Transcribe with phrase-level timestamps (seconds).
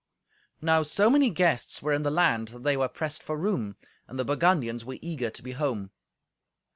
[0.63, 3.75] Now so many guests were in the land that they were pressed for room,
[4.07, 5.91] and the Burgundians were eager to be home.